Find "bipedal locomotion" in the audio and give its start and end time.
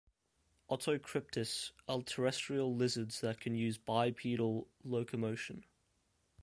3.77-5.63